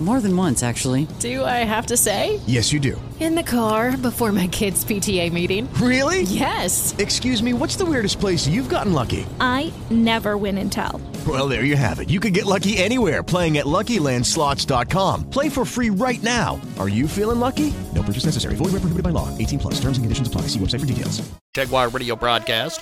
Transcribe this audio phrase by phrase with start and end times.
[0.00, 1.08] More than once, actually.
[1.18, 2.38] Do I have to say?
[2.46, 3.00] Yes, you do.
[3.18, 5.68] In the car before my kids' PTA meeting.
[5.74, 6.22] Really?
[6.22, 6.94] Yes.
[6.98, 9.26] Excuse me, what's the weirdest place you've gotten lucky?
[9.40, 11.00] I never win and tell.
[11.26, 12.10] Well, there you have it.
[12.10, 15.30] You can get lucky anywhere playing at LuckyLandSlots.com.
[15.30, 16.60] Play for free right now.
[16.78, 17.74] Are you feeling lucky?
[17.92, 18.54] No purchase necessary.
[18.54, 19.36] Void where prohibited by law.
[19.36, 19.74] 18 plus.
[19.80, 20.42] Terms and conditions apply.
[20.42, 21.28] See website for details.
[21.54, 22.80] Jaguar radio broadcast.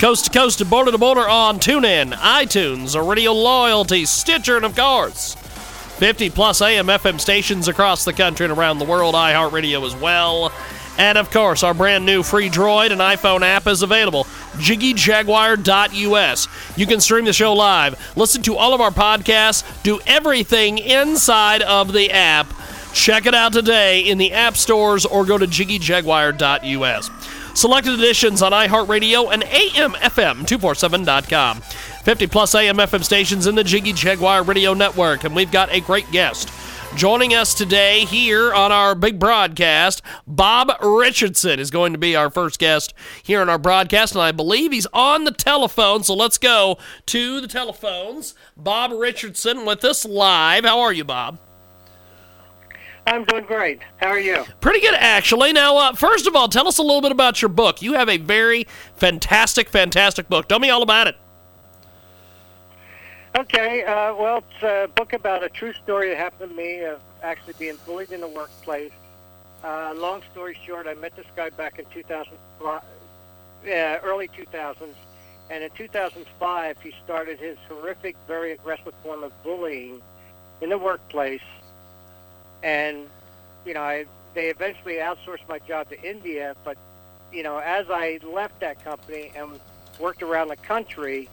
[0.00, 4.74] Coast to coast and border to border on TuneIn, iTunes, Radio Loyalty, Stitcher, and of
[4.74, 5.36] course,
[6.00, 10.50] 50 plus AM FM stations across the country and around the world, iHeartRadio as well.
[10.96, 14.24] And of course, our brand new free Droid and iPhone app is available.
[14.54, 16.48] JiggyJaguar.us.
[16.78, 21.60] You can stream the show live, listen to all of our podcasts, do everything inside
[21.60, 22.50] of the app.
[22.94, 27.10] Check it out today in the app stores or go to JiggyJaguar.us.
[27.54, 31.60] Selected editions on iHeartRadio and AMFM247.com.
[32.02, 35.24] 50 plus AM FM stations in the Jiggy Jaguar Radio Network.
[35.24, 36.50] And we've got a great guest.
[36.96, 42.30] Joining us today here on our big broadcast, Bob Richardson is going to be our
[42.30, 46.02] first guest here on our broadcast, and I believe he's on the telephone.
[46.02, 48.34] So let's go to the telephones.
[48.56, 50.64] Bob Richardson with us live.
[50.64, 51.38] How are you, Bob?
[53.06, 53.80] I'm doing great.
[53.98, 54.44] How are you?
[54.60, 55.52] Pretty good, actually.
[55.52, 57.82] Now, uh, first of all, tell us a little bit about your book.
[57.82, 60.48] You have a very fantastic, fantastic book.
[60.48, 61.16] Tell me all about it.
[63.38, 67.00] Okay, uh, well, it's a book about a true story that happened to me of
[67.22, 68.90] actually being bullied in the workplace.
[69.62, 72.80] Uh, long story short, I met this guy back in 2000, uh,
[73.62, 74.94] early 2000s,
[75.48, 80.02] and in 2005 he started his horrific, very aggressive form of bullying
[80.60, 81.40] in the workplace.
[82.64, 83.06] And
[83.64, 86.76] you know, I, they eventually outsourced my job to India, but
[87.32, 89.60] you know, as I left that company and
[90.00, 91.28] worked around the country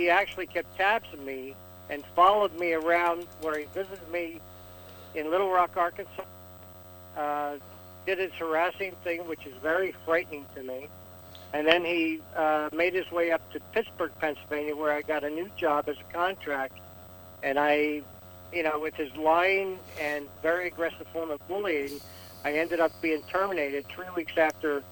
[0.00, 1.54] he actually kept tabs on me
[1.90, 4.40] and followed me around where he visited me
[5.14, 6.24] in Little Rock, Arkansas.
[7.16, 7.56] Uh,
[8.06, 10.88] did his harassing thing, which is very frightening to me.
[11.52, 15.28] And then he uh, made his way up to Pittsburgh, Pennsylvania, where I got a
[15.28, 16.78] new job as a contract.
[17.42, 18.00] And I,
[18.54, 22.00] you know, with his lying and very aggressive form of bullying,
[22.42, 24.82] I ended up being terminated three weeks after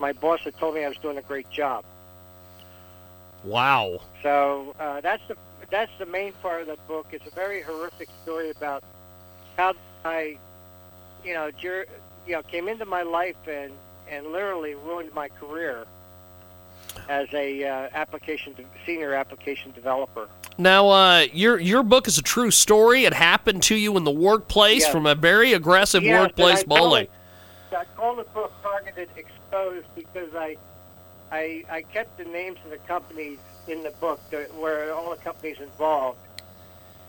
[0.00, 1.84] my boss had told me I was doing a great job.
[3.44, 4.00] Wow.
[4.22, 5.36] So uh, that's the
[5.70, 7.06] that's the main part of the book.
[7.12, 8.82] It's a very horrific story about
[9.56, 10.38] how I,
[11.24, 11.86] you know, jur-
[12.26, 13.72] you know, came into my life and
[14.10, 15.86] and literally ruined my career
[17.08, 20.28] as a uh, application de- senior application developer.
[20.56, 23.04] Now, uh, your your book is a true story.
[23.04, 24.92] It happened to you in the workplace Yes.
[24.92, 27.08] from a very aggressive Yes, workplace bully.
[27.70, 30.56] I call the book "Targeted Exposed" because I,
[31.30, 35.16] I, I kept the names of the companies in the book, the, where all the
[35.16, 36.18] companies involved,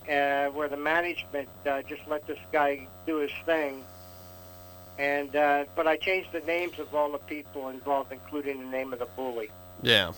[0.10, 3.84] uh, where the management uh, just let this guy do his thing,
[4.98, 8.92] and uh, but I changed the names of all the people involved, including the name
[8.92, 9.50] of the bully.
[9.82, 10.12] Yeah.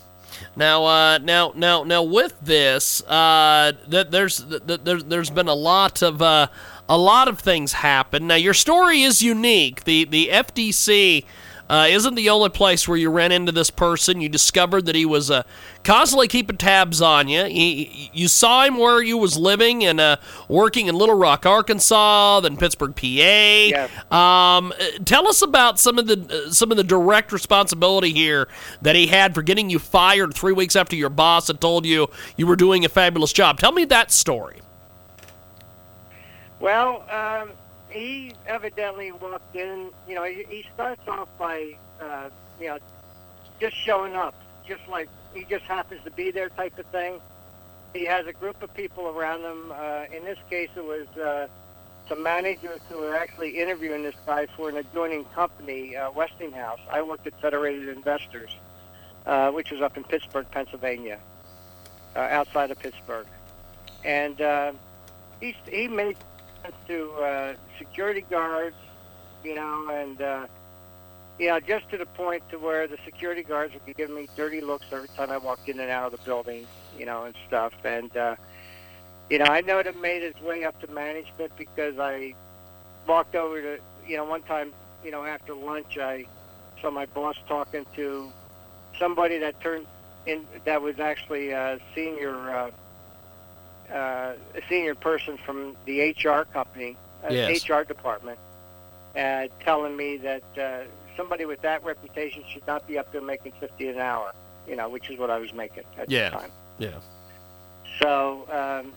[0.56, 5.48] Now, uh, now, now, now, with this, uh, th- there's th- th- there's there's been
[5.48, 6.48] a lot of uh,
[6.88, 8.28] a lot of things happen.
[8.28, 9.84] Now, your story is unique.
[9.84, 11.26] The the FDC
[11.72, 14.20] uh, isn't the only place where you ran into this person.
[14.20, 15.44] You discovered that he was uh,
[15.86, 17.46] constantly keeping tabs on you.
[17.46, 20.18] He, you saw him where you was living and uh,
[20.50, 23.08] working in Little Rock, Arkansas, then Pittsburgh, PA.
[23.08, 23.90] Yes.
[24.12, 28.50] Um, uh, tell us about some of the uh, some of the direct responsibility here
[28.82, 32.10] that he had for getting you fired three weeks after your boss had told you
[32.36, 33.60] you were doing a fabulous job.
[33.60, 34.60] Tell me that story.
[36.60, 37.52] Well, um,
[37.92, 39.92] he evidently walked in.
[40.08, 42.30] You know, he, he starts off by, uh,
[42.60, 42.78] you know,
[43.60, 44.36] just showing up,
[44.68, 47.20] just like he just happens to be there type of thing.
[47.94, 49.72] He has a group of people around him.
[49.72, 51.48] Uh, in this case, it was uh,
[52.08, 56.80] some managers who were actually interviewing this guy for an adjoining company, uh, Westinghouse.
[56.90, 58.56] I worked at Federated Investors,
[59.26, 61.20] uh, which was up in Pittsburgh, Pennsylvania,
[62.16, 63.28] uh, outside of Pittsburgh.
[64.04, 64.74] And uh,
[65.40, 66.18] he, he made
[66.88, 68.76] to uh, security guards,
[69.44, 70.48] you know, and uh,
[71.40, 74.30] you know, just to the point to where the security guards would be giving me
[74.36, 76.68] dirty looks every time I walked in and out of the building,
[76.98, 77.74] you know, and stuff.
[77.84, 78.36] And uh,
[79.30, 82.36] you know, I know it made its way up to management because I
[83.08, 84.74] walked over to, you know, one time,
[85.04, 86.26] you know, after lunch, I
[86.82, 88.32] saw my boss talking to
[89.00, 89.88] somebody that turned
[90.26, 92.36] in that was actually a senior.
[92.56, 92.72] Uh,
[93.94, 97.68] uh, a senior person from the HR company, uh, Yes.
[97.70, 98.40] HR department,
[99.16, 100.84] uh, telling me that uh,
[101.18, 104.32] somebody with that reputation should not be up there making 50 an hour,
[104.68, 106.30] you know, which is what I was making at Yeah.
[106.30, 106.52] the time.
[106.78, 106.90] Yeah.
[108.02, 108.94] So, um,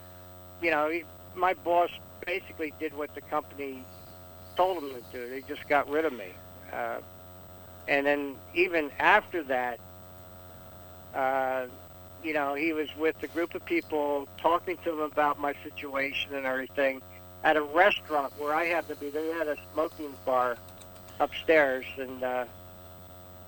[0.63, 1.05] you know, he,
[1.35, 1.91] my boss
[2.27, 3.83] basically did what the company
[4.57, 5.29] told him to do.
[5.31, 6.29] They just got rid of me.
[6.73, 6.99] Uh,
[7.89, 9.79] and then even after that,
[11.15, 11.67] uh,
[12.25, 16.35] you know, he was with a group of people talking to them about my situation
[16.35, 17.03] and everything
[17.45, 19.11] at a restaurant where I happened to be.
[19.11, 20.57] They had a smoking bar
[21.21, 22.47] upstairs, and uh,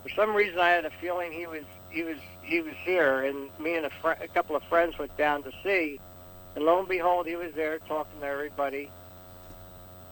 [0.03, 3.49] for some reason I had a feeling he was he was he was here, and
[3.59, 5.99] me and a, fr- a couple of friends went down to see,
[6.55, 8.91] and lo and behold, he was there talking to everybody,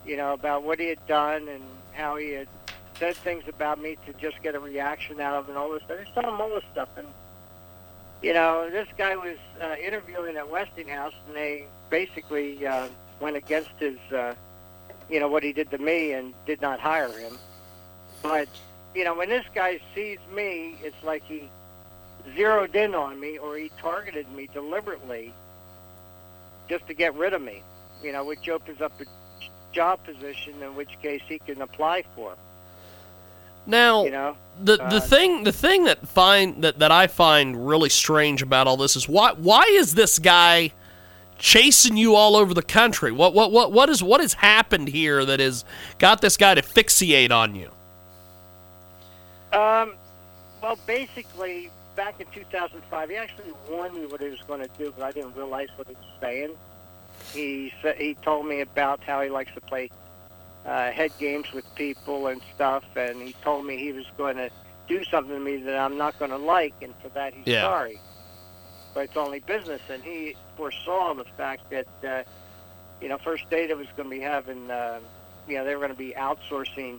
[0.07, 1.63] you know, about what he had done and
[1.93, 2.49] how he had
[2.99, 5.83] said things about me to just get a reaction out of, and all this.
[5.91, 7.07] I just told him all this stuff, and
[8.25, 12.89] you know, this guy was uh, interviewing at Westinghouse, and they basically uh,
[13.21, 14.35] went against his, uh,
[15.11, 17.37] you know, what he did to me, and did not hire him.
[18.23, 18.49] But
[18.95, 21.51] you know, when this guy sees me, it's like he
[22.35, 25.35] zeroed in on me, or he targeted me deliberately,
[26.67, 27.63] just to get rid of me.
[28.03, 29.05] You know, which opens up a
[29.71, 32.37] job position, in which case he can apply for.
[33.67, 34.37] Now, You know.
[34.63, 38.67] the the Uh, thing the thing that find that, that I find really strange about
[38.67, 40.73] all this is why why is this guy
[41.39, 43.11] chasing you all over the country?
[43.11, 45.65] What what what what is what has happened here that has
[45.99, 47.71] got this guy to fixate on you?
[49.53, 49.95] Um,
[50.63, 54.93] well, basically, back in 2005, he actually warned me what he was going to do,
[54.97, 56.51] but I didn't realize what he was saying.
[57.33, 59.91] He said he told me about how he likes to play
[60.65, 64.51] uh, head games with people and stuff, and he told me he was going to
[64.89, 67.63] do something to me that I'm not going to like, and for that he's Yeah.
[67.63, 68.01] sorry.
[68.95, 72.23] But it's only business, and he foresaw the fact that uh,
[73.01, 75.01] you know First Data was going to be having, uh,
[75.49, 76.99] you know, they were going to be outsourcing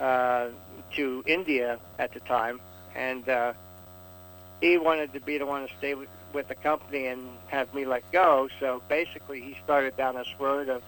[0.00, 0.48] uh,
[0.94, 2.60] to India at the time,
[2.94, 3.52] and uh,
[4.60, 7.84] he wanted to be the one to stay with, with the company and have me
[7.84, 8.48] let go.
[8.58, 10.82] So basically, he started down this road of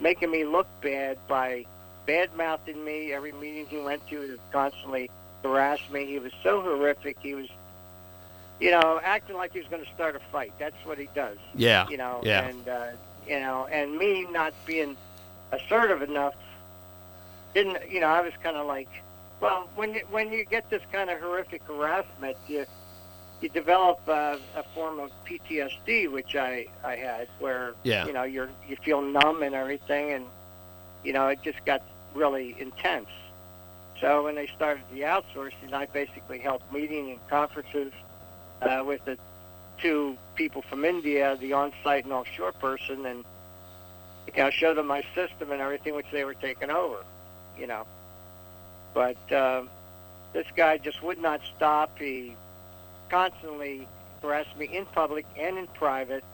[0.00, 1.66] making me look bad by
[2.06, 3.12] bad mouthing me.
[3.12, 5.10] Every meeting he went to, he constantly
[5.42, 6.06] harass me.
[6.06, 7.18] He was so horrific.
[7.20, 7.48] He was,
[8.60, 10.52] you know, acting like he was going to start a fight.
[10.58, 11.88] That's what he does Yeah.
[11.88, 12.46] you know, Yeah.
[12.48, 12.86] and uh,
[13.26, 14.96] you know, and me not being
[15.52, 16.34] assertive enough
[17.54, 18.88] didn't, you know, I was kind of like,
[19.40, 22.66] well, when you when you get this kind of horrific harassment, you
[23.40, 28.06] you develop uh, a form of PTSD, which I I had, where Yeah.
[28.06, 30.26] you know you're you feel numb and everything, and
[31.04, 31.82] you know it just got
[32.14, 33.08] really intense.
[34.00, 37.92] So when they started the outsourcing, I basically held meetings and conferences
[38.62, 39.18] uh, with the
[39.78, 43.24] two people from India, the on-site and offshore person, and
[44.26, 47.04] you know, showed them my system and everything, which they were taking over.
[47.58, 47.86] You know,
[48.94, 49.62] but uh,
[50.32, 51.98] this guy just would not stop.
[51.98, 52.36] He
[53.10, 53.86] constantly
[54.22, 56.24] harassed me in public and in private,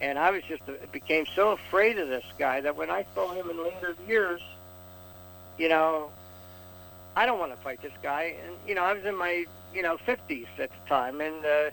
[0.00, 0.62] and I was just
[0.92, 4.40] became so afraid of this guy that when I saw him in later years,
[5.58, 6.10] you know,
[7.16, 9.44] I don't want to fight this guy, and you know, I was in my
[9.74, 11.70] you know 50s at the time, and uh,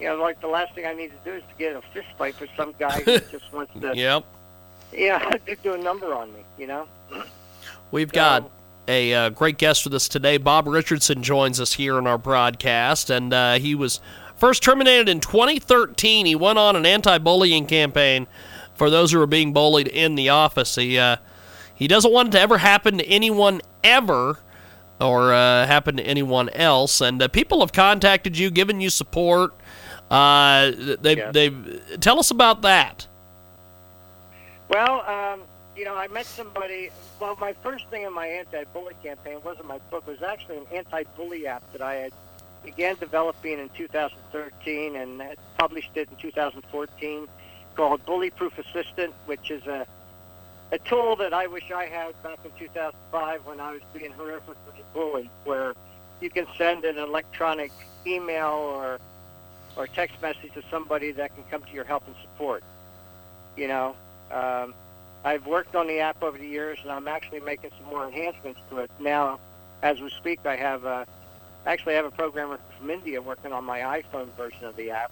[0.00, 2.08] you know, like the last thing I need to do is to get a fist
[2.18, 4.24] fight with some guy who just wants to, Yep.
[4.92, 6.86] yeah, to do a number on me, you know.
[7.90, 8.50] We've So- got
[8.88, 10.36] a uh, great guest with us today.
[10.36, 14.00] Bob Richardson joins us here in our broadcast, and uh, he was
[14.36, 16.26] first terminated in 2013.
[16.26, 18.26] He went on an anti-bullying campaign
[18.74, 20.74] for those who were being bullied in the office.
[20.74, 21.16] He uh,
[21.74, 24.38] he doesn't want it to ever happen to anyone ever,
[25.00, 27.00] or uh, happen to anyone else.
[27.00, 29.54] And uh, people have contacted you, given you support.
[30.10, 30.70] Uh,
[31.00, 31.32] they Yes.
[31.34, 31.50] they
[32.00, 33.06] tell us about that.
[34.68, 35.42] Well, um,
[35.76, 36.90] you know, I met somebody.
[37.20, 40.04] Well, my first thing in my anti-bully campaign wasn't my book.
[40.06, 42.12] It was actually an anti-bully app that I had
[42.64, 45.22] began developing in 2013 and
[45.58, 47.28] published it in 2014
[47.76, 49.86] called Bully Proof Assistant, which is a
[50.72, 54.82] a tool that I wish I had back in 2005 when I was being horrifically
[54.92, 55.74] bullied, where
[56.20, 57.70] you can send an electronic
[58.06, 58.98] email or
[59.76, 62.64] or text message to somebody that can come to your help and support.
[63.56, 63.96] You know,
[64.32, 64.74] um,
[65.24, 68.60] I've worked on the app over the years, and I'm actually making some more enhancements
[68.68, 69.40] to it now.
[69.82, 71.06] As we speak, I have a,
[71.66, 75.10] actually I have a programmer from India working on my iPhone version of the app,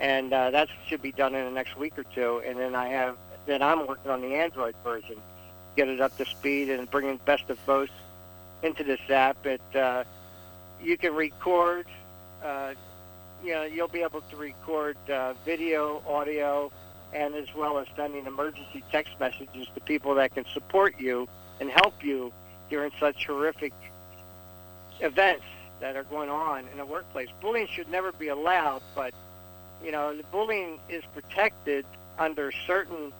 [0.00, 2.42] and uh, that should be done in the next week or two.
[2.44, 5.16] And then I have then I'm working on the Android version,
[5.76, 7.90] get it up to speed and bringing best of both
[8.62, 9.46] into this app.
[9.46, 10.04] It uh,
[10.82, 11.86] you can record.
[12.44, 12.74] Uh,
[13.44, 16.70] you know, you'll be able to record uh, video, audio,
[17.12, 21.28] and as well as sending emergency text messages to people that can support you
[21.60, 22.32] and help you
[22.68, 23.72] during such horrific
[25.00, 25.44] events
[25.80, 27.28] that are going on in the workplace.
[27.40, 29.12] Bullying should never be allowed, but
[29.82, 31.84] you know, the bullying is protected
[32.18, 33.12] under certain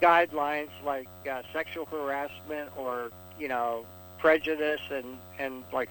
[0.00, 3.86] guidelines like uh, sexual harassment or you know
[4.18, 5.06] prejudice and
[5.38, 5.88] and like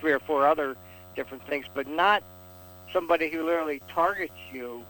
[0.00, 0.76] three or four other
[1.14, 2.22] different things, but not
[2.92, 4.82] somebody who literally targets you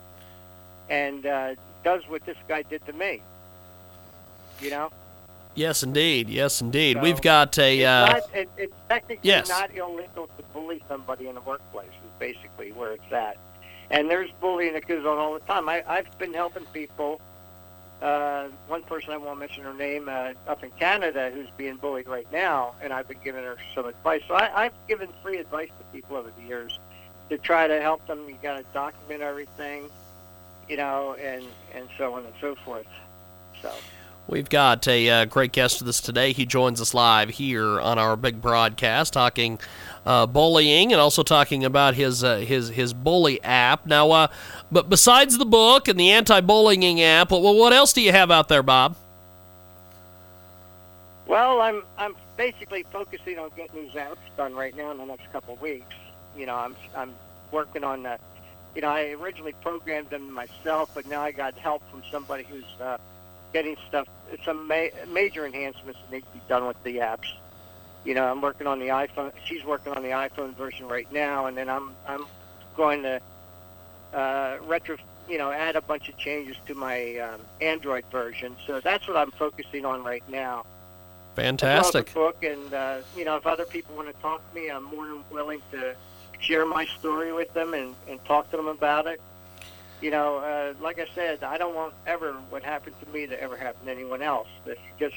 [0.88, 3.22] and uh, does what this guy did to me.
[4.60, 4.90] You know.
[5.54, 6.28] Yes, indeed.
[6.30, 6.96] Yes, indeed.
[6.96, 7.80] So, We've got a.
[7.80, 9.48] It's, Uh, not, it, it's technically yes.
[9.48, 11.88] not illegal to bully somebody in the workplace.
[11.88, 13.36] Is basically where it's at.
[13.90, 15.68] And there's bullying that goes on all the time.
[15.68, 17.20] I, I've been helping people.
[18.00, 22.08] Uh, one person I won't mention her name uh, up in Canada who's being bullied
[22.08, 24.22] right now, and I've been giving her some advice.
[24.26, 26.80] So I, I've given free advice to people over the years
[27.28, 28.28] to try to help them.
[28.28, 29.88] You got to document everything,
[30.68, 32.86] you know, and and so on and so forth.
[33.60, 33.72] So.
[34.28, 36.32] We've got a uh, great guest with us today.
[36.32, 39.58] He joins us live here on our big broadcast, talking
[40.06, 43.84] uh, bullying and also talking about his uh, his his bully app.
[43.84, 44.26] Now, uh,
[44.70, 48.48] but besides the book and the anti-bullying app, well, what else do you have out
[48.48, 48.96] there, Bob?
[51.26, 55.32] Well, I'm I'm basically focusing on getting these apps done right now in the next
[55.32, 55.94] couple of weeks.
[56.36, 57.14] You know, I'm I'm
[57.50, 58.18] working on the.
[58.74, 62.64] You know, I originally programmed them myself, but now I got help from somebody who's
[62.80, 62.98] uh,
[63.52, 64.08] getting stuff.
[64.44, 67.30] Some ma- major enhancements that need to be done with the apps.
[68.04, 69.32] You know, I'm working on the iPhone.
[69.44, 72.24] She's working on the iPhone version right now, and then I'm I'm
[72.76, 73.20] going to
[74.14, 74.96] uh, retro.
[75.28, 78.56] You know, add a bunch of changes to my um, Android version.
[78.66, 80.64] So that's what I'm focusing on right now
[81.34, 82.08] Fantastic.
[82.08, 84.54] as well the book, and uh, you know, if other people want to talk to
[84.54, 85.94] me, I'm more than willing to
[86.42, 89.20] share my story with them and, and talk to them about it.
[90.00, 93.40] You know, uh, like I said, I don't want ever what happened to me to
[93.40, 94.48] ever happen to anyone else.
[94.66, 95.14] That just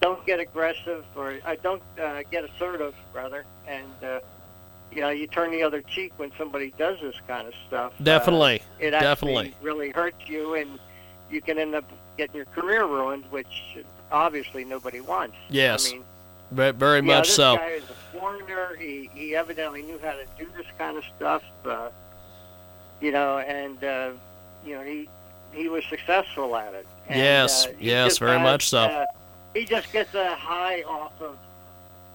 [0.00, 4.20] don't get aggressive, or I don't uh, get assertive, rather, and uh,
[4.92, 7.92] you know, you turn the other cheek when somebody does this kind of stuff.
[8.00, 8.62] Uh, Definitely.
[8.78, 9.54] it actually Definitely.
[9.60, 10.78] really hurts you, and
[11.30, 11.84] you can end up
[12.16, 13.76] getting your career ruined, which
[14.12, 15.36] obviously nobody wants.
[15.48, 15.88] Yes.
[15.90, 16.04] I mean,
[16.52, 17.56] Ve- Very yeah, much so.
[17.56, 17.73] guy
[18.78, 21.42] He he evidently knew how to do this kind of stuff.
[21.64, 21.90] Uh,
[23.00, 24.10] you know, and uh,
[24.64, 25.08] you know he
[25.52, 26.86] he was successful at it.
[27.08, 28.80] And, Yes, uh, yes, very has, much so.
[28.80, 29.04] Uh,
[29.54, 31.36] he just gets a high off of.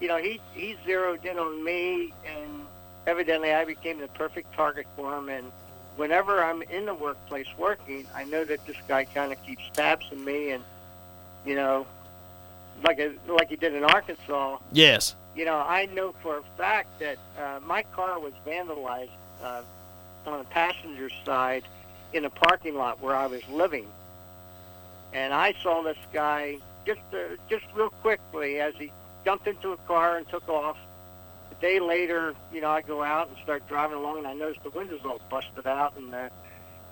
[0.00, 2.66] You know, he he zeroed in on me, and
[3.06, 5.28] evidently I became the perfect target for him.
[5.28, 5.52] And
[5.96, 10.06] whenever I'm in the workplace working, I know that this guy kind of keeps tabs
[10.10, 10.64] on me, and
[11.44, 11.86] you know,
[12.82, 15.14] like a, like he did in Arkansas Yes.
[15.34, 19.10] You know, I know for a fact that uh, my car was vandalized
[19.42, 19.62] uh,
[20.26, 21.64] on the passenger side
[22.12, 23.86] in a parking lot where I was living,
[25.12, 28.92] and I saw this guy just uh, just real quickly as he
[29.24, 30.76] jumped into a car and took off.
[31.52, 34.58] A day later, you know, I go out and start driving along, and I notice
[34.62, 36.28] the windows all busted out, and uh,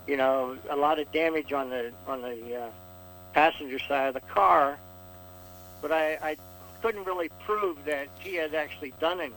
[0.06, 2.70] you know, a lot of damage on the on the uh,
[3.32, 4.78] passenger side of the car.
[5.80, 6.36] But I, I
[6.82, 9.36] couldn't really prove that he had actually done anything.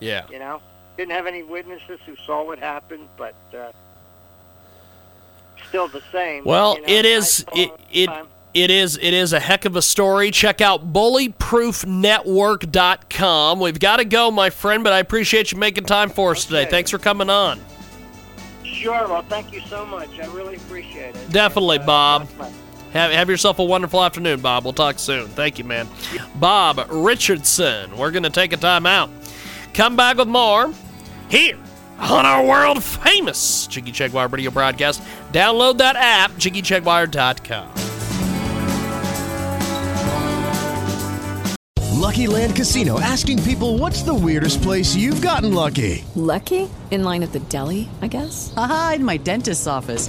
[0.00, 0.26] Yeah.
[0.30, 0.60] You know,
[0.96, 3.72] didn't have any witnesses who saw what happened, but uh,
[5.68, 6.44] still the same.
[6.44, 8.10] Well, you know, it is it it
[8.54, 10.30] it is it is a heck of a story.
[10.30, 13.60] Check out bullyproofnetwork.com.
[13.60, 16.66] We've got to go, my friend, but I appreciate you making time for us today.
[16.66, 17.60] Thanks for coming on.
[18.64, 19.08] Sure.
[19.08, 20.18] Well, thank you so much.
[20.18, 21.32] I really appreciate it.
[21.32, 22.28] Definitely, And, uh, Bob.
[22.90, 23.10] Much love.
[23.10, 24.64] Have, have yourself a wonderful afternoon, Bob.
[24.64, 25.28] We'll talk soon.
[25.28, 25.88] Thank you, man.
[26.36, 27.96] Bob Richardson.
[27.96, 29.10] We're going to take a time out.
[29.74, 30.72] Come back with more
[31.28, 31.58] here
[31.98, 35.02] on our world famous Jiggy Jaguar radio broadcast.
[35.32, 37.74] Download that app, jiggyjaguar.com.
[42.00, 46.04] Lucky Land Casino asking people what's the weirdest place you've gotten lucky?
[46.14, 46.68] Lucky?
[46.90, 48.52] In line at the deli, I guess?
[48.56, 50.08] Aha, in my dentist's office.